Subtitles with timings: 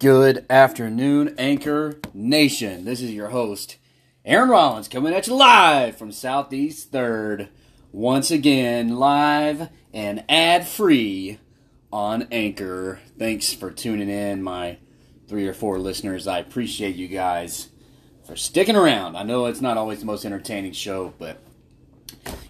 [0.00, 2.86] Good afternoon, Anchor Nation.
[2.86, 3.76] This is your host,
[4.24, 7.48] Aaron Rollins, coming at you live from Southeast 3rd.
[7.92, 11.38] Once again, live and ad free
[11.92, 13.00] on Anchor.
[13.18, 14.78] Thanks for tuning in, my
[15.28, 16.26] three or four listeners.
[16.26, 17.68] I appreciate you guys
[18.26, 19.16] for sticking around.
[19.16, 21.42] I know it's not always the most entertaining show, but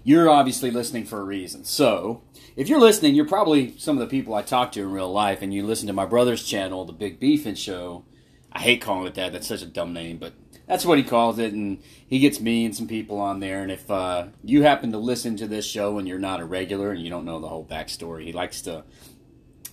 [0.05, 1.65] you're obviously listening for a reason.
[1.65, 2.23] So,
[2.61, 5.41] if you're listening, you're probably some of the people I talk to in real life,
[5.41, 8.05] and you listen to my brother's channel, The Big Beefin' Show.
[8.53, 9.33] I hate calling it that.
[9.33, 10.35] That's such a dumb name, but
[10.67, 13.63] that's what he calls it, and he gets me and some people on there.
[13.63, 16.91] And if uh, you happen to listen to this show and you're not a regular
[16.91, 18.85] and you don't know the whole backstory, he likes to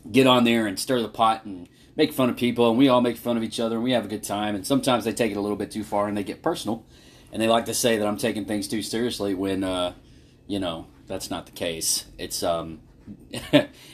[0.09, 1.67] get on there and stir the pot and
[1.97, 4.05] make fun of people, and we all make fun of each other, and we have
[4.05, 4.55] a good time.
[4.55, 6.85] And sometimes they take it a little bit too far and they get personal,
[7.33, 9.91] and they like to say that I'm taking things too seriously when, uh,
[10.47, 12.05] you know, that's not the case.
[12.17, 12.81] It's um,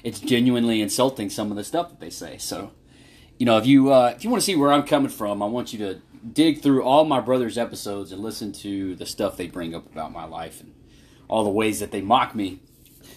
[0.03, 2.37] it's genuinely insulting some of the stuff that they say.
[2.37, 2.71] So,
[3.37, 5.45] you know, if you uh, if you want to see where I'm coming from, I
[5.45, 9.47] want you to dig through all my brother's episodes and listen to the stuff they
[9.47, 10.73] bring up about my life and
[11.27, 12.61] all the ways that they mock me.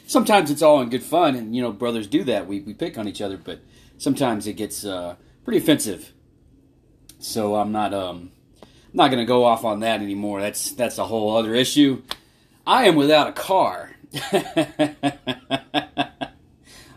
[0.07, 2.47] Sometimes it's all in good fun, and you know, brothers do that.
[2.47, 3.61] We we pick on each other, but
[3.99, 6.13] sometimes it gets uh, pretty offensive.
[7.19, 8.31] So I'm not um
[8.63, 10.41] I'm not going to go off on that anymore.
[10.41, 12.03] That's that's a whole other issue.
[12.67, 13.93] I am without a car.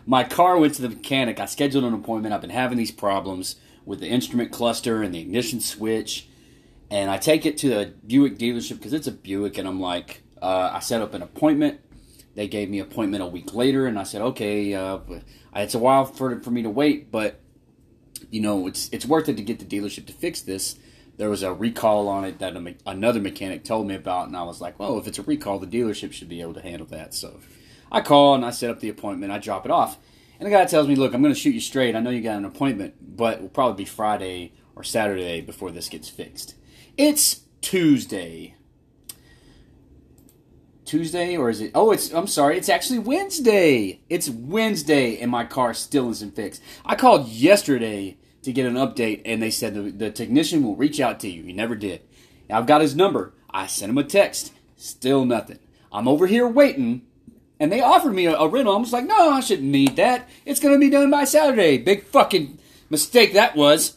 [0.06, 1.38] My car went to the mechanic.
[1.38, 2.34] I scheduled an appointment.
[2.34, 3.54] I've been having these problems
[3.86, 6.28] with the instrument cluster and the ignition switch.
[6.90, 9.58] And I take it to the Buick dealership because it's a Buick.
[9.58, 11.78] And I'm like, uh, I set up an appointment.
[12.34, 13.86] They gave me appointment a week later.
[13.86, 14.98] And I said, okay, uh,
[15.54, 17.40] it's a while for, for me to wait, but
[18.30, 20.76] you know, it's, it's worth it to get the dealership to fix this
[21.20, 24.42] there was a recall on it that a, another mechanic told me about, and I
[24.42, 27.12] was like, well, if it's a recall, the dealership should be able to handle that.
[27.12, 27.40] So
[27.92, 29.30] I call and I set up the appointment.
[29.30, 29.98] I drop it off,
[30.38, 31.94] and the guy tells me, look, I'm going to shoot you straight.
[31.94, 35.70] I know you got an appointment, but it will probably be Friday or Saturday before
[35.70, 36.54] this gets fixed.
[36.96, 38.54] It's Tuesday.
[40.86, 41.72] Tuesday or is it?
[41.74, 42.14] Oh, it's.
[42.14, 42.56] I'm sorry.
[42.56, 44.00] It's actually Wednesday.
[44.08, 46.62] It's Wednesday, and my car still isn't fixed.
[46.82, 51.00] I called yesterday to get an update, and they said the, the technician will reach
[51.00, 51.42] out to you.
[51.42, 52.02] He never did.
[52.48, 53.32] I've got his number.
[53.50, 54.52] I sent him a text.
[54.76, 55.58] Still nothing.
[55.92, 57.02] I'm over here waiting,
[57.58, 58.74] and they offered me a, a rental.
[58.74, 60.28] I was like, no, I shouldn't need that.
[60.46, 61.78] It's going to be done by Saturday.
[61.78, 62.58] Big fucking
[62.88, 63.96] mistake that was.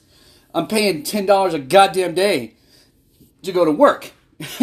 [0.54, 2.54] I'm paying $10 a goddamn day
[3.44, 4.12] to go to work.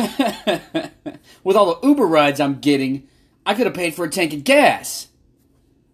[1.44, 3.08] With all the Uber rides I'm getting,
[3.46, 5.08] I could have paid for a tank of gas.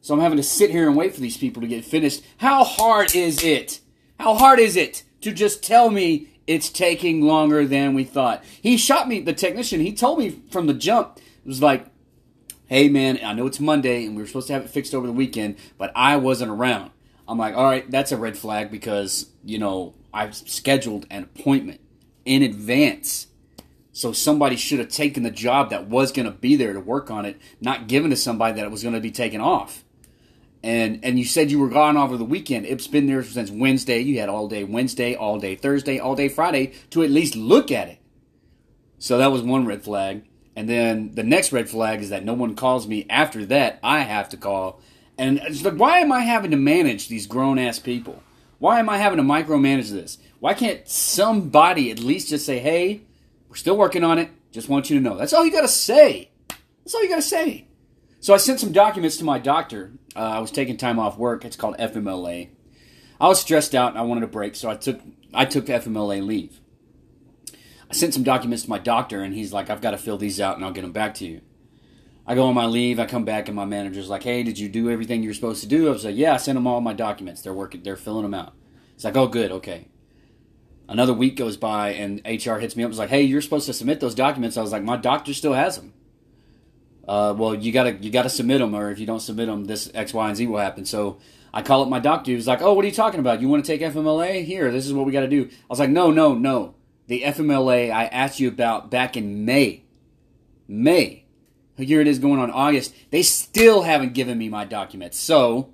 [0.06, 2.22] So I'm having to sit here and wait for these people to get finished.
[2.36, 3.80] How hard is it?
[4.20, 8.44] How hard is it to just tell me it's taking longer than we thought?
[8.62, 11.86] He shot me, the technician, he told me from the jump, it was like,
[12.68, 15.08] hey man, I know it's Monday and we were supposed to have it fixed over
[15.08, 16.92] the weekend, but I wasn't around.
[17.26, 21.80] I'm like, all right, that's a red flag because, you know, I've scheduled an appointment
[22.24, 23.26] in advance.
[23.90, 27.10] So somebody should have taken the job that was going to be there to work
[27.10, 29.82] on it, not given to somebody that it was going to be taken off
[30.62, 32.66] and and you said you were gone over the weekend.
[32.66, 34.00] It's been there since Wednesday.
[34.00, 37.70] You had all day Wednesday, all day Thursday, all day Friday to at least look
[37.70, 37.98] at it.
[38.98, 40.24] So that was one red flag.
[40.54, 43.78] And then the next red flag is that no one calls me after that.
[43.82, 44.80] I have to call.
[45.18, 48.22] And it's like, why am I having to manage these grown ass people?
[48.58, 50.18] Why am I having to micromanage this?
[50.40, 53.02] Why can't somebody at least just say, hey,
[53.48, 54.30] we're still working on it.
[54.50, 55.16] Just want you to know.
[55.16, 56.30] That's all you got to say.
[56.48, 57.66] That's all you got to say.
[58.26, 59.92] So I sent some documents to my doctor.
[60.16, 61.44] Uh, I was taking time off work.
[61.44, 62.48] It's called FMLA.
[63.20, 65.00] I was stressed out and I wanted a break, so I took
[65.32, 66.58] I took FMLA leave.
[67.88, 70.40] I sent some documents to my doctor, and he's like, "I've got to fill these
[70.40, 71.40] out, and I'll get them back to you."
[72.26, 72.98] I go on my leave.
[72.98, 75.62] I come back, and my manager's like, "Hey, did you do everything you were supposed
[75.62, 77.42] to do?" I was like, "Yeah, I sent them all my documents.
[77.42, 77.84] They're working.
[77.84, 78.54] They're filling them out."
[78.96, 79.52] It's like, "Oh, good.
[79.52, 79.86] Okay."
[80.88, 82.88] Another week goes by, and HR hits me up.
[82.88, 85.52] Was like, "Hey, you're supposed to submit those documents." I was like, "My doctor still
[85.52, 85.92] has them."
[87.08, 89.90] Uh, well, you gotta you gotta submit them, or if you don't submit them, this
[89.94, 90.84] X, Y, and Z will happen.
[90.84, 91.18] So
[91.54, 92.30] I call up my doctor.
[92.32, 93.40] He was like, "Oh, what are you talking about?
[93.40, 94.44] You want to take FMLA?
[94.44, 96.74] Here, this is what we got to do." I was like, "No, no, no.
[97.06, 99.84] The FMLA I asked you about back in May,
[100.66, 101.24] May.
[101.76, 102.94] Here it is going on August.
[103.10, 105.18] They still haven't given me my documents.
[105.18, 105.70] So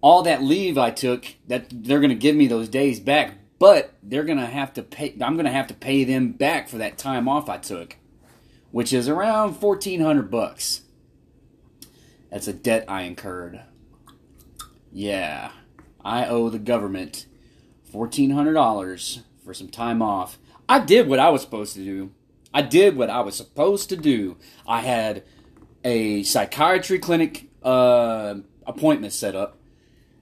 [0.00, 4.24] all that leave I took, that they're to give me those days back, but they're
[4.38, 5.14] to have to pay.
[5.20, 7.96] I'm to have to pay them back for that time off I took."
[8.70, 10.82] Which is around 1400 bucks.
[12.30, 13.60] That's a debt I incurred.
[14.92, 15.50] Yeah,
[16.04, 17.26] I owe the government
[17.92, 20.38] $1400 for some time off.
[20.68, 22.12] I did what I was supposed to do.
[22.52, 24.36] I did what I was supposed to do.
[24.66, 25.24] I had
[25.84, 28.34] a psychiatry clinic uh,
[28.66, 29.56] appointment set up.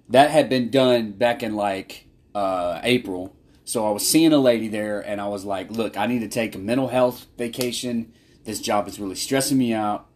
[0.09, 3.35] that had been done back in like uh, April.
[3.65, 6.29] So I was seeing a lady there, and I was like, "Look, I need to
[6.29, 8.12] take a mental health vacation.
[8.49, 10.06] This job is really stressing me out.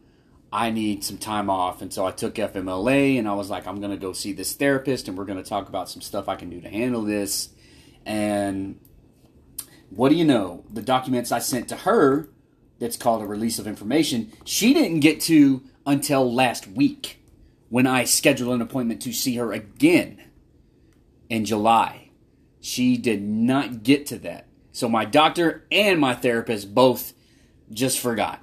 [0.51, 3.79] I need some time off." And so I took FMLA, and I was like, "I'm
[3.79, 6.37] going to go see this therapist, and we're going to talk about some stuff I
[6.37, 7.51] can do to handle this."
[8.07, 8.81] And
[9.91, 10.65] what do you know?
[10.73, 12.31] The documents I sent to her,
[12.79, 17.23] that's called a release of information, she didn't get to until last week
[17.69, 20.23] when I scheduled an appointment to see her again
[21.29, 22.09] in July.
[22.63, 24.47] She did not get to that.
[24.73, 27.13] So my doctor and my therapist both
[27.73, 28.41] just forgot.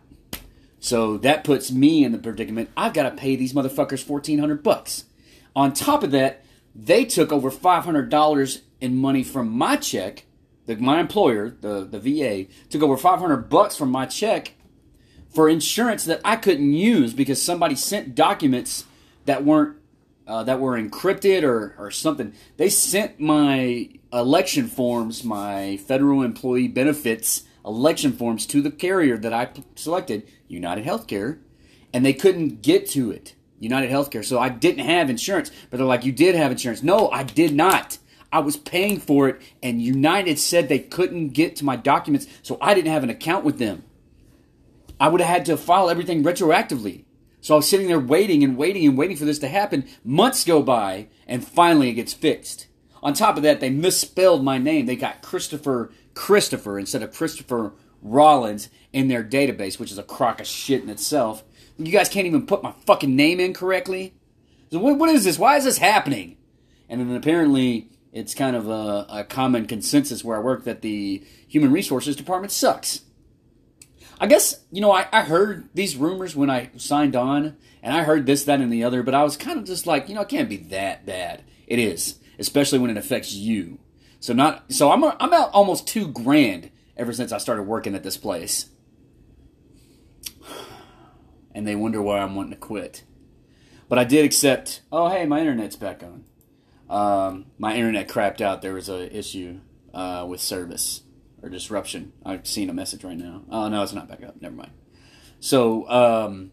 [0.79, 2.69] So that puts me in the predicament.
[2.77, 5.05] I've got to pay these motherfuckers fourteen hundred bucks.
[5.55, 6.43] On top of that,
[6.73, 10.25] they took over five hundred dollars in money from my check.
[10.65, 14.53] The, my employer, the the VA, took over five hundred bucks from my check
[15.29, 18.85] for insurance that I couldn't use because somebody sent documents
[19.25, 19.77] that weren't
[20.27, 22.33] uh, that were encrypted or, or something.
[22.57, 29.33] They sent my election forms, my federal employee benefits election forms to the carrier that
[29.33, 31.39] I selected, United Healthcare,
[31.93, 34.23] and they couldn't get to it, United Healthcare.
[34.23, 36.83] So I didn't have insurance, but they're like, You did have insurance.
[36.83, 37.97] No, I did not.
[38.31, 42.57] I was paying for it, and United said they couldn't get to my documents, so
[42.61, 43.83] I didn't have an account with them.
[44.99, 47.05] I would have had to file everything retroactively.
[47.41, 49.87] So I was sitting there waiting and waiting and waiting for this to happen.
[50.03, 52.67] Months go by, and finally it gets fixed.
[53.01, 54.85] On top of that, they misspelled my name.
[54.85, 57.71] They got Christopher Christopher instead of Christopher
[58.01, 61.45] Rollins in their database, which is a crock of shit in itself.
[61.77, 64.13] You guys can't even put my fucking name in correctly.
[64.69, 65.39] So what, what is this?
[65.39, 66.35] Why is this happening?
[66.89, 71.23] And then apparently it's kind of a, a common consensus where I work that the
[71.47, 73.03] human resources department sucks.
[74.19, 78.03] I guess, you know, I, I heard these rumors when I signed on, and I
[78.03, 80.21] heard this, that, and the other, but I was kind of just like, you know,
[80.21, 81.45] it can't be that bad.
[81.65, 83.79] It is, especially when it affects you.
[84.19, 88.03] So not so I'm I'm out almost two grand ever since I started working at
[88.03, 88.69] this place,
[91.53, 93.03] and they wonder why I'm wanting to quit.
[93.87, 94.81] But I did accept.
[94.91, 96.25] Oh, hey, my internet's back on.
[96.89, 98.61] Um, my internet crapped out.
[98.61, 99.61] There was a issue
[99.93, 101.03] uh, with service
[101.41, 102.13] or disruption.
[102.25, 103.43] I've seen a message right now.
[103.49, 104.41] Oh no, it's not back up.
[104.41, 104.71] Never mind.
[105.39, 106.51] So um,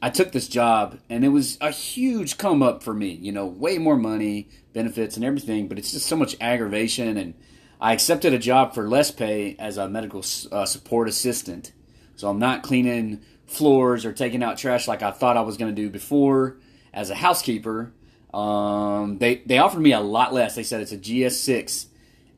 [0.00, 3.10] I took this job, and it was a huge come up for me.
[3.10, 7.16] You know, way more money, benefits, and everything, but it's just so much aggravation.
[7.16, 7.34] And
[7.80, 11.72] I accepted a job for less pay as a medical uh, support assistant.
[12.14, 15.74] So I'm not cleaning floors or taking out trash like I thought I was going
[15.74, 16.58] to do before
[16.92, 17.92] as a housekeeper.
[18.32, 20.54] Um, they they offered me a lot less.
[20.54, 21.86] They said it's a GS6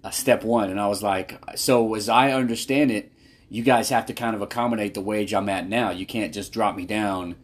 [0.04, 3.12] uh, step one, and I was like, so as I understand it,
[3.48, 5.90] you guys have to kind of accommodate the wage I'm at now.
[5.90, 7.36] You can't just drop me down.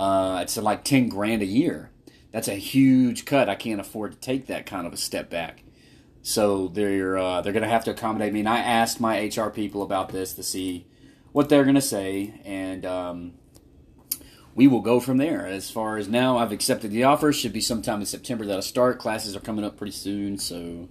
[0.00, 1.90] Uh, it's like ten grand a year.
[2.32, 3.50] That's a huge cut.
[3.50, 5.62] I can't afford to take that kind of a step back.
[6.22, 8.40] So they're uh, they're going to have to accommodate me.
[8.40, 10.86] And I asked my HR people about this to see
[11.32, 13.32] what they're going to say, and um,
[14.54, 15.46] we will go from there.
[15.46, 17.30] As far as now, I've accepted the offer.
[17.30, 18.98] Should be sometime in September that I start.
[18.98, 20.88] Classes are coming up pretty soon, so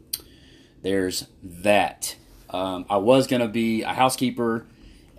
[0.84, 2.16] there's that.
[2.52, 4.68] Um, I was going to be a housekeeper,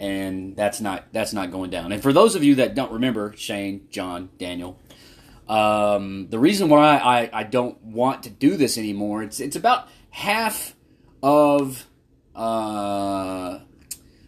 [0.00, 1.92] and that's not that's not going down.
[1.92, 4.80] And for those of you that don't remember, Shane, John, Daniel,
[5.46, 9.88] um, the reason why I, I don't want to do this anymore it's it's about
[10.08, 10.74] half
[11.22, 11.86] of
[12.34, 13.60] uh,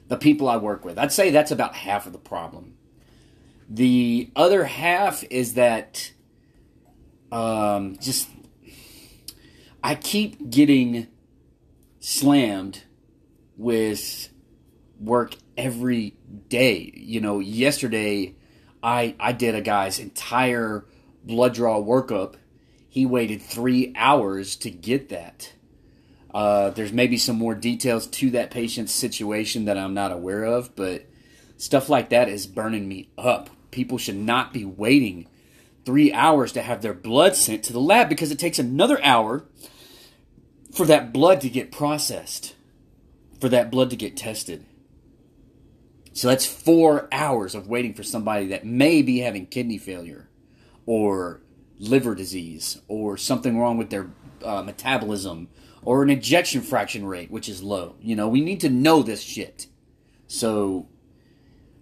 [0.09, 0.99] the people I work with.
[0.99, 2.75] I'd say that's about half of the problem.
[3.71, 6.13] The other half is that
[7.33, 8.29] um, just
[9.83, 11.07] I keep getting
[12.01, 12.83] slammed
[13.57, 14.29] with
[15.03, 16.15] work every
[16.49, 16.93] day.
[16.95, 18.35] You know, yesterday
[18.83, 20.85] I I did a guy's entire
[21.25, 22.35] blood draw workup.
[22.89, 25.53] He waited three hours to get that.
[26.35, 30.75] Uh, there's maybe some more details to that patient's situation that I'm not aware of,
[30.75, 31.07] but
[31.59, 33.51] stuff like that is burning me up.
[33.71, 35.29] People should not be waiting
[35.85, 39.45] three hours to have their blood sent to the lab because it takes another hour
[40.73, 42.55] for that blood to get processed,
[43.41, 44.65] for that blood to get tested.
[46.13, 50.29] So that's four hours of waiting for somebody that may be having kidney failure
[50.85, 51.41] or
[51.79, 54.11] liver disease or something wrong with their
[54.45, 55.49] uh, metabolism
[55.83, 57.97] or an ejection fraction rate, which is low.
[58.01, 59.67] You know, we need to know this shit.
[60.27, 60.89] So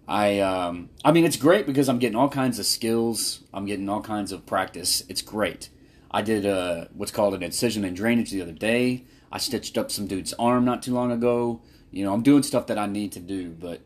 [0.07, 3.43] I um, I mean it's great because I'm getting all kinds of skills.
[3.53, 5.03] I'm getting all kinds of practice.
[5.07, 5.69] It's great.
[6.11, 9.05] I did a, what's called an incision and drainage the other day.
[9.31, 11.61] I stitched up some dude's arm not too long ago.
[11.89, 13.81] You know, I'm doing stuff that I need to do, but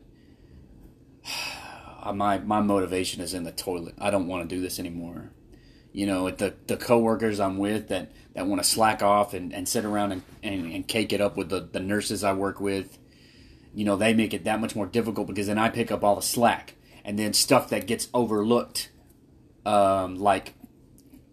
[2.14, 3.94] my my motivation is in the toilet.
[3.98, 5.30] I don't want to do this anymore.
[5.92, 9.66] you know, the the coworkers I'm with that that want to slack off and, and
[9.66, 12.98] sit around and, and, and cake it up with the, the nurses I work with.
[13.74, 16.16] You know, they make it that much more difficult because then I pick up all
[16.16, 18.90] the slack and then stuff that gets overlooked,
[19.64, 20.52] um, like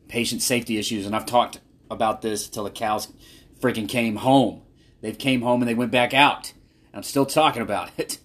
[0.07, 1.05] patient safety issues.
[1.05, 1.59] And I've talked
[1.91, 3.11] about this till the cows
[3.59, 4.61] freaking came home.
[5.01, 6.53] They've came home and they went back out.
[6.93, 8.19] I'm still talking about it.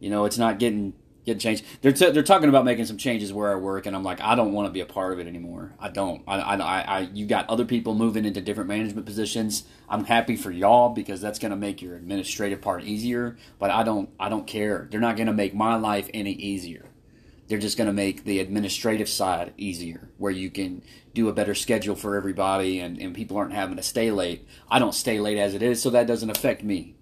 [0.00, 1.64] You know, it's not getting getting changed.
[1.80, 4.34] They're t- they're talking about making some changes where I work, and I'm like, I
[4.34, 5.74] don't want to be a part of it anymore.
[5.78, 6.22] I don't.
[6.26, 9.64] I, I, I, you got other people moving into different management positions.
[9.88, 13.36] I'm happy for y'all because that's going to make your administrative part easier.
[13.58, 14.10] But I don't.
[14.18, 14.88] I don't care.
[14.90, 16.86] They're not going to make my life any easier.
[17.48, 21.54] They're just going to make the administrative side easier, where you can do a better
[21.54, 24.46] schedule for everybody, and, and people aren't having to stay late.
[24.70, 26.94] I don't stay late as it is, so that doesn't affect me.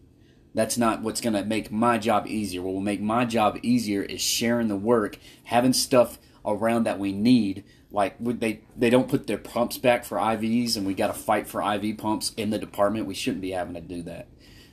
[0.54, 2.62] That's not what's going to make my job easier.
[2.62, 7.12] What will make my job easier is sharing the work, having stuff around that we
[7.12, 7.64] need.
[7.92, 11.49] Like they they don't put their pumps back for IVs, and we got to fight
[11.49, 13.07] for IV pumps in the department.
[13.07, 14.28] We shouldn't be having to do that.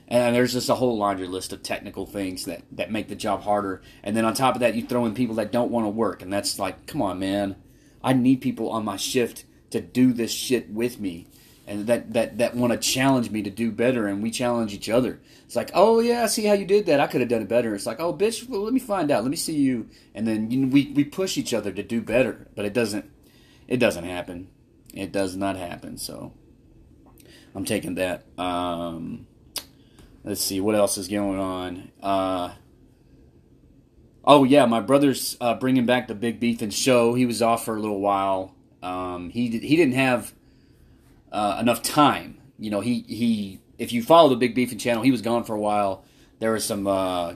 [0.08, 3.42] And there's just a whole laundry list of technical things that, that make the job
[3.42, 3.82] harder.
[4.02, 6.22] And then on top of that, you throw in people that don't want to work.
[6.22, 7.56] And that's like, come on, man.
[8.02, 11.26] I need people on my shift to do this shit with me
[11.68, 14.88] and that that that want to challenge me to do better and we challenge each
[14.88, 15.20] other.
[15.44, 16.98] It's like oh yeah i see how you did that.
[16.98, 17.74] I could have done it better.
[17.74, 19.22] It's like oh bitch well, let me find out.
[19.22, 19.88] Let me see you.
[20.14, 23.10] And then you know, we we push each other to do better but it doesn't
[23.68, 24.48] it doesn't happen.
[24.94, 26.32] It does not happen so
[27.54, 28.24] i'm taking that.
[28.38, 29.26] Um
[30.24, 31.90] let's see what else is going on?
[32.02, 32.54] Uh
[34.24, 37.12] oh yeah my brother's uh, bringing back the big Beefin' show.
[37.12, 38.54] He was off for a little while.
[38.82, 40.32] Um he he didn't have
[41.32, 42.40] uh, enough time.
[42.58, 45.54] You know, he he if you follow the Big Beefing channel, he was gone for
[45.54, 46.04] a while.
[46.40, 47.34] There was some uh,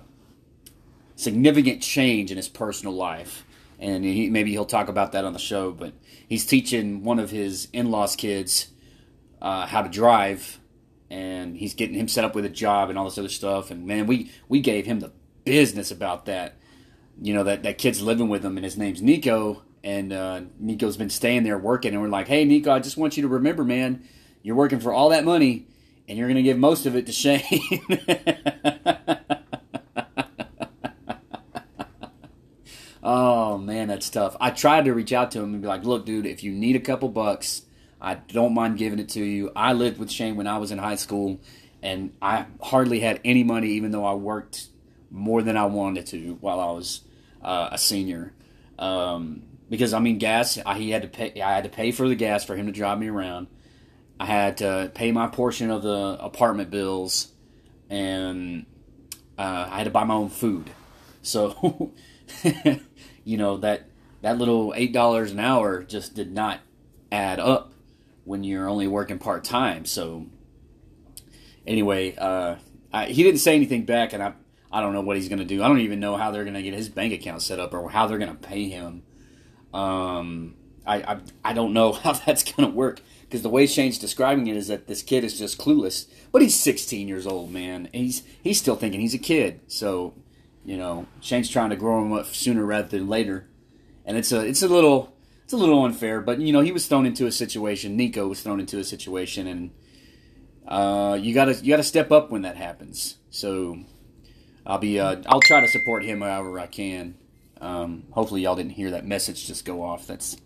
[1.16, 3.44] significant change in his personal life,
[3.78, 5.72] and he, maybe he'll talk about that on the show.
[5.72, 5.92] But
[6.28, 8.68] he's teaching one of his in-laws' kids
[9.40, 10.58] uh, how to drive,
[11.10, 13.70] and he's getting him set up with a job and all this other stuff.
[13.70, 15.12] And man, we we gave him the
[15.44, 16.56] business about that.
[17.20, 20.96] You know that that kid's living with him, and his name's Nico and uh, Nico's
[20.96, 23.64] been staying there working, and we're like, "Hey, Nico, I just want you to remember,
[23.64, 24.04] man,
[24.42, 25.66] you're working for all that money,
[26.08, 27.42] and you're going to give most of it to Shane."
[33.02, 34.36] oh man, that's tough.
[34.40, 36.76] I tried to reach out to him and be like, "Look, dude, if you need
[36.76, 37.62] a couple bucks,
[38.00, 39.50] I don't mind giving it to you.
[39.56, 41.40] I lived with Shane when I was in high school,
[41.82, 44.68] and I hardly had any money, even though I worked
[45.10, 47.00] more than I wanted to while I was
[47.42, 48.32] uh, a senior."
[48.78, 50.58] Um, because I mean gas.
[50.66, 51.40] I, he had to pay.
[51.40, 53.46] I had to pay for the gas for him to drive me around.
[54.20, 57.32] I had to pay my portion of the apartment bills,
[57.88, 58.66] and
[59.38, 60.68] uh, I had to buy my own food.
[61.22, 61.90] So,
[63.24, 63.88] you know that
[64.20, 66.60] that little eight dollars an hour just did not
[67.10, 67.72] add up
[68.24, 69.86] when you're only working part time.
[69.86, 70.26] So,
[71.66, 72.56] anyway, uh,
[72.92, 74.34] I, he didn't say anything back, and I
[74.70, 75.62] I don't know what he's going to do.
[75.62, 77.88] I don't even know how they're going to get his bank account set up or
[77.88, 79.04] how they're going to pay him
[79.72, 80.54] um,
[80.86, 83.00] I, I, I don't know how that's going to work
[83.32, 86.06] because the way Shane's describing it is that this kid is just clueless.
[86.30, 87.88] But he's 16 years old, man.
[87.92, 89.60] He's he's still thinking he's a kid.
[89.68, 90.14] So,
[90.64, 93.48] you know, Shane's trying to grow him up sooner rather than later,
[94.04, 96.20] and it's a it's a little it's a little unfair.
[96.20, 97.96] But you know, he was thrown into a situation.
[97.96, 99.70] Nico was thrown into a situation, and
[100.68, 103.16] uh, you gotta you gotta step up when that happens.
[103.30, 103.78] So,
[104.66, 107.14] I'll be uh, I'll try to support him however I can.
[107.62, 110.06] Um, hopefully, y'all didn't hear that message just go off.
[110.06, 110.36] That's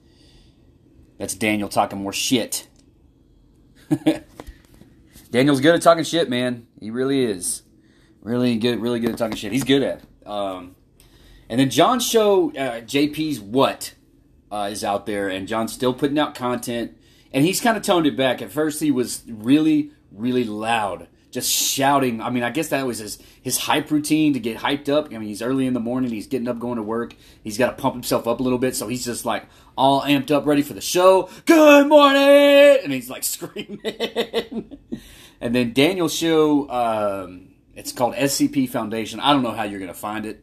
[1.19, 2.69] that's Daniel talking more shit.
[5.31, 6.67] Daniel's good at talking shit, man.
[6.79, 7.63] He really is.
[8.21, 9.53] Really good, really good at talking shit.
[9.53, 10.03] He's good at.
[10.03, 10.27] It.
[10.29, 10.77] Um,
[11.49, 13.95] and then John's show, uh, JP's What,
[14.51, 16.99] uh, is out there, and John's still putting out content.
[17.33, 18.43] And he's kind of toned it back.
[18.43, 22.23] At first, he was really, really loud just shouting.
[22.23, 25.09] I mean, I guess that was his his hype routine to get hyped up.
[25.13, 27.15] I mean, he's early in the morning, he's getting up, going to work.
[27.45, 29.45] He's got to pump himself up a little bit, so he's just like
[29.77, 31.29] all amped up, ready for the show.
[31.45, 34.79] Good morning, and he's like screaming.
[35.39, 39.21] and then Daniel's show, um, it's called SCP Foundation.
[39.21, 40.43] I don't know how you're gonna find it.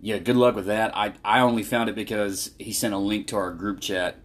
[0.00, 0.96] Yeah, good luck with that.
[0.96, 4.20] I I only found it because he sent a link to our group chat.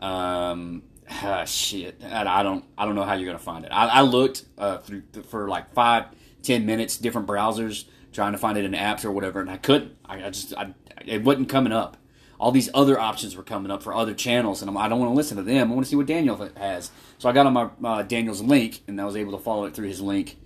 [0.00, 3.70] Um, ah, shit, I don't, I don't know how you're gonna find it.
[3.70, 6.06] I, I looked uh, through for like five,
[6.42, 9.96] ten minutes, different browsers, trying to find it in apps or whatever, and I couldn't.
[10.04, 10.74] I, I just, I,
[11.04, 11.96] it wasn't coming up.
[12.38, 15.00] All these other options were coming up for other channels, and I'm, I do not
[15.00, 15.70] want to listen to them.
[15.70, 16.90] I want to see what Daniel has.
[17.18, 19.74] So I got on my uh, Daniel's link, and I was able to follow it
[19.74, 20.38] through his link,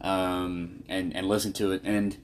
[0.00, 1.82] um, and and listen to it.
[1.84, 2.16] And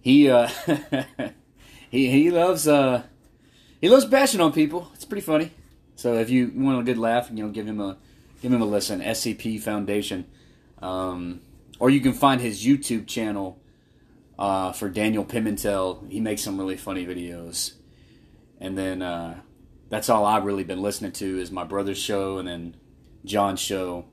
[0.00, 0.48] he, uh,
[1.90, 3.02] he he loves uh,
[3.80, 4.90] he loves bashing on people.
[4.94, 5.50] It's pretty funny.
[5.96, 7.96] So if you want a good laugh, you know, give him a
[8.42, 9.00] give him a listen.
[9.00, 10.26] SCP Foundation,
[10.82, 11.40] um,
[11.78, 13.58] or you can find his YouTube channel
[14.38, 16.10] uh, for Daniel Pimentel.
[16.10, 17.74] He makes some really funny videos,
[18.60, 19.40] and then uh,
[19.88, 22.76] that's all I've really been listening to is my brother's show and then
[23.24, 24.06] John's show.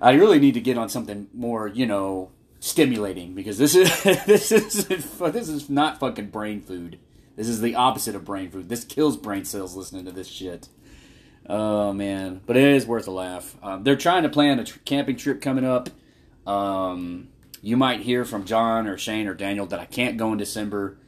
[0.00, 4.52] I really need to get on something more, you know, stimulating because this is this
[4.52, 6.98] is this is not fucking brain food.
[7.36, 8.68] This is the opposite of brain food.
[8.68, 10.68] This kills brain cells listening to this shit.
[11.48, 13.56] Oh man, but it is worth a laugh.
[13.62, 15.88] Um, they're trying to plan a tr- camping trip coming up.
[16.46, 17.28] Um,
[17.62, 20.98] you might hear from John or Shane or Daniel that I can't go in December,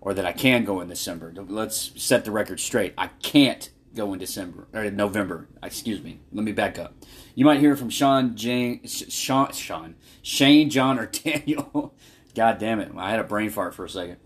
[0.00, 1.32] or that I can go in December.
[1.36, 2.94] Let's set the record straight.
[2.96, 5.48] I can't go in December or November.
[5.62, 6.20] Excuse me.
[6.32, 6.94] Let me back up.
[7.34, 11.94] You might hear from Sean, Jane, Sean, Sean, Shane, John, or Daniel.
[12.34, 12.92] God damn it!
[12.96, 14.16] I had a brain fart for a second.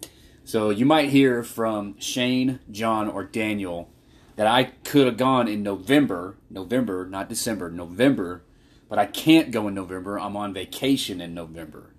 [0.49, 3.91] So you might hear from Shane, John, or Daniel
[4.37, 8.45] that I could have gone in November, November, not December, November,
[8.89, 10.19] but I can't go in November.
[10.19, 11.95] I'm on vacation in November.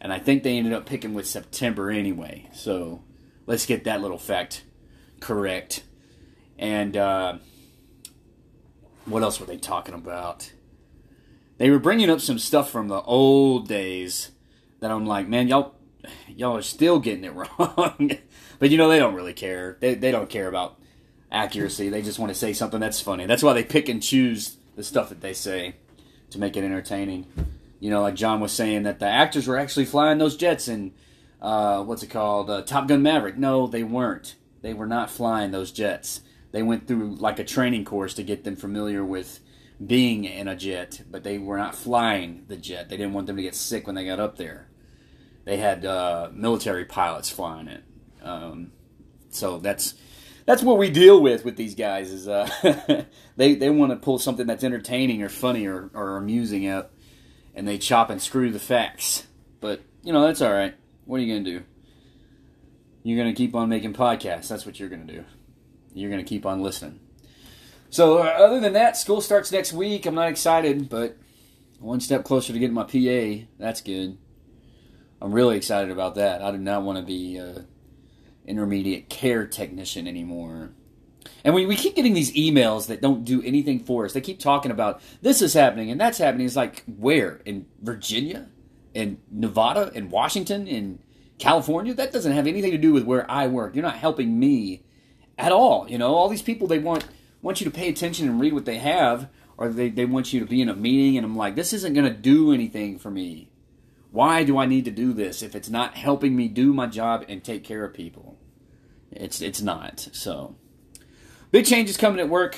[0.00, 2.48] And I think they ended up picking with September anyway.
[2.54, 3.04] So
[3.46, 4.64] let's get that little fact
[5.20, 5.84] correct.
[6.58, 7.36] And uh,
[9.04, 10.50] what else were they talking about?
[11.58, 14.30] They were bringing up some stuff from the old days
[14.80, 15.74] that I'm like, man, y'all
[16.28, 18.12] y'all are still getting it wrong.
[18.58, 19.76] but you know they don't really care.
[19.80, 20.78] They they don't care about
[21.30, 21.88] accuracy.
[21.88, 23.26] They just want to say something that's funny.
[23.26, 25.76] That's why they pick and choose the stuff that they say
[26.30, 27.26] to make it entertaining.
[27.80, 30.92] You know, like John was saying that the actors were actually flying those jets in
[31.40, 33.36] uh, what's it called, uh, Top Gun Maverick.
[33.36, 34.36] No, they weren't.
[34.60, 36.20] They were not flying those jets.
[36.52, 39.40] They went through like a training course to get them familiar with
[39.84, 42.88] being in a jet, but they were not flying the jet.
[42.88, 44.68] They didn't want them to get sick when they got up there
[45.44, 47.82] they had uh, military pilots flying it.
[48.22, 48.72] Um,
[49.30, 49.94] so that's
[50.46, 53.06] that's what we deal with with these guys is uh,
[53.36, 56.90] they they want to pull something that's entertaining or funny or, or amusing out,
[57.54, 59.26] and they chop and screw the facts.
[59.60, 60.74] But you know that's all right.
[61.04, 61.64] What are you gonna do?
[63.02, 64.48] You're gonna keep on making podcasts.
[64.48, 65.24] That's what you're gonna do.
[65.94, 67.00] You're gonna keep on listening.
[67.90, 70.06] So uh, other than that, school starts next week.
[70.06, 71.16] I'm not excited, but
[71.78, 73.44] one step closer to getting my PA.
[73.58, 74.16] That's good.
[75.22, 76.42] I'm really excited about that.
[76.42, 77.64] I do not want to be a
[78.44, 80.72] intermediate care technician anymore.
[81.44, 84.14] And we, we keep getting these emails that don't do anything for us.
[84.14, 86.44] They keep talking about this is happening and that's happening.
[86.44, 87.40] It's like where?
[87.44, 88.48] In Virginia?
[88.94, 89.92] In Nevada?
[89.94, 90.66] In Washington?
[90.66, 90.98] In
[91.38, 91.94] California?
[91.94, 93.76] That doesn't have anything to do with where I work.
[93.76, 94.82] You're not helping me
[95.38, 95.88] at all.
[95.88, 97.04] You know, all these people they want
[97.42, 100.40] want you to pay attention and read what they have, or they, they want you
[100.40, 103.51] to be in a meeting and I'm like, this isn't gonna do anything for me.
[104.12, 107.24] Why do I need to do this if it's not helping me do my job
[107.28, 108.38] and take care of people?
[109.10, 110.08] It's it's not.
[110.12, 110.54] So
[111.50, 112.56] big changes coming at work.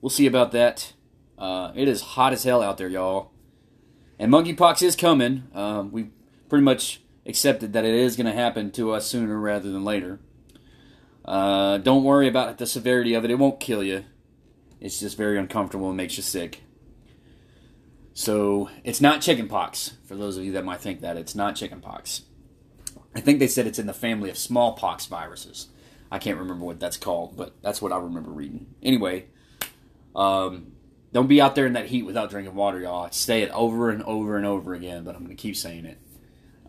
[0.00, 0.92] We'll see about that.
[1.38, 3.30] Uh, it is hot as hell out there, y'all.
[4.18, 5.44] And monkeypox is coming.
[5.54, 6.10] Um, we
[6.48, 10.18] pretty much accepted that it is going to happen to us sooner rather than later.
[11.24, 13.30] Uh, don't worry about the severity of it.
[13.30, 14.04] It won't kill you.
[14.80, 16.63] It's just very uncomfortable and makes you sick.
[18.14, 19.94] So it's not chickenpox.
[20.06, 22.22] For those of you that might think that it's not chickenpox,
[23.14, 25.68] I think they said it's in the family of smallpox viruses.
[26.12, 28.66] I can't remember what that's called, but that's what I remember reading.
[28.82, 29.26] Anyway,
[30.14, 30.74] um,
[31.12, 33.06] don't be out there in that heat without drinking water, y'all.
[33.06, 35.84] I say it over and over and over again, but I'm going to keep saying
[35.84, 35.98] it.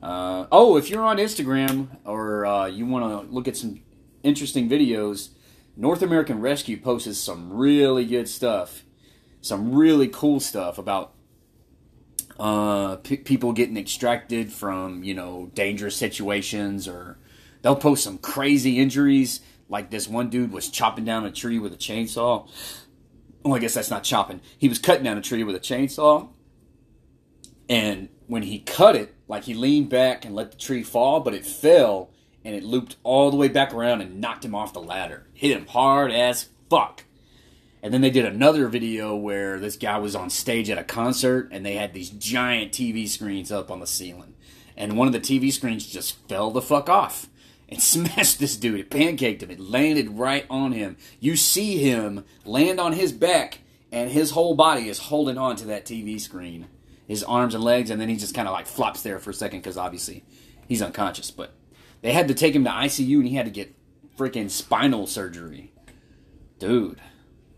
[0.02, 3.82] Uh, oh, if you're on Instagram or uh, you want to look at some
[4.24, 5.30] interesting videos,
[5.78, 8.84] North American Rescue posts some really good stuff,
[9.42, 11.15] some really cool stuff about
[12.40, 17.18] uh, p- people getting extracted from you know dangerous situations, or
[17.62, 19.42] they'll post some crazy injuries.
[19.68, 22.48] Like this one dude was chopping down a tree with a chainsaw.
[23.44, 24.42] Oh, I guess that's not chopping.
[24.58, 26.30] He was cutting down a tree with a chainsaw,
[27.70, 31.34] and when he cut it, like he leaned back and let the tree fall, but
[31.34, 32.12] it fell
[32.44, 35.28] and it looped all the way back around and knocked him off the ladder.
[35.34, 37.04] Hit him hard as fuck.
[37.86, 41.50] And then they did another video where this guy was on stage at a concert
[41.52, 44.34] and they had these giant TV screens up on the ceiling.
[44.76, 47.30] And one of the TV screens just fell the fuck off
[47.70, 48.80] and smashed this dude.
[48.80, 49.52] It pancaked him.
[49.52, 50.98] It landed right on him.
[51.20, 53.60] You see him land on his back
[53.92, 56.66] and his whole body is holding on to that TV screen.
[57.08, 59.34] His arms and legs, and then he just kind of like flops there for a
[59.36, 60.24] second because obviously
[60.68, 61.30] he's unconscious.
[61.30, 61.54] But
[62.02, 63.76] they had to take him to ICU and he had to get
[64.18, 65.72] freaking spinal surgery.
[66.58, 67.00] Dude.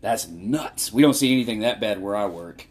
[0.00, 0.92] That's nuts.
[0.92, 2.66] We don't see anything that bad where I work.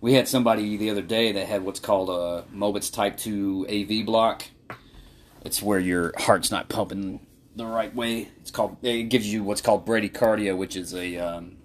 [0.00, 4.06] We had somebody the other day that had what's called a Mobitz Type 2 AV
[4.06, 4.44] block.
[5.44, 8.28] It's where your heart's not pumping the right way.
[8.40, 8.76] It's called.
[8.82, 11.56] It gives you what's called bradycardia, which is a um,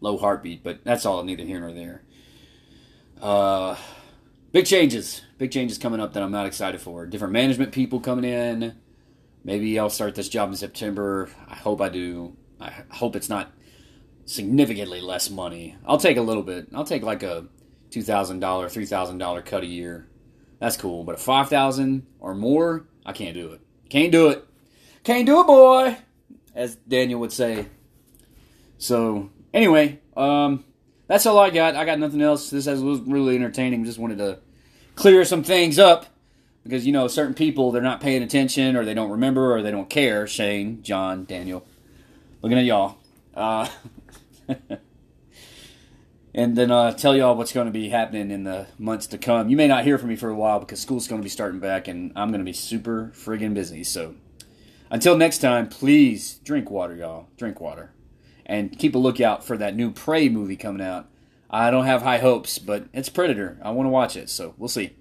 [0.00, 0.62] low heartbeat.
[0.62, 2.02] But that's all neither here nor there.
[3.20, 3.76] Uh,
[4.52, 5.22] big changes.
[5.38, 7.06] Big changes coming up that I'm not excited for.
[7.06, 8.76] Different management people coming in.
[9.44, 11.30] Maybe I'll start this job in September.
[11.48, 12.36] I hope I do.
[12.60, 13.50] I hope it's not
[14.26, 15.76] significantly less money.
[15.86, 16.68] I'll take a little bit.
[16.74, 17.46] I'll take like a
[17.90, 20.08] two thousand dollar, three thousand dollar cut a year.
[20.58, 21.04] That's cool.
[21.04, 23.60] But a five thousand or more, I can't do it.
[23.88, 24.46] Can't do it.
[25.04, 25.96] Can't do it, boy.
[26.54, 27.66] As Daniel would say.
[28.78, 30.64] So anyway, um,
[31.06, 31.76] that's all I got.
[31.76, 32.50] I got nothing else.
[32.50, 33.84] This was really entertaining.
[33.84, 34.38] Just wanted to
[34.94, 36.06] clear some things up
[36.64, 39.70] because you know certain people they're not paying attention or they don't remember or they
[39.70, 40.26] don't care.
[40.26, 41.66] Shane, John, Daniel,
[42.40, 42.96] looking at y'all.
[43.34, 43.68] Uh,
[46.34, 49.48] and then uh, tell y'all what's going to be happening in the months to come.
[49.48, 51.60] You may not hear from me for a while because school's going to be starting
[51.60, 53.84] back, and I'm going to be super friggin' busy.
[53.84, 54.14] So
[54.90, 57.28] until next time, please drink water, y'all.
[57.36, 57.92] Drink water,
[58.44, 61.08] and keep a lookout for that new Prey movie coming out.
[61.50, 63.58] I don't have high hopes, but it's Predator.
[63.62, 64.96] I want to watch it, so we'll see.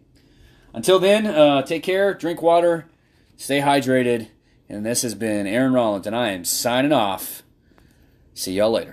[0.73, 2.89] Until then, uh, take care, drink water,
[3.35, 4.29] stay hydrated,
[4.69, 7.43] and this has been Aaron Rollins, and I am signing off.
[8.33, 8.89] See y'all later.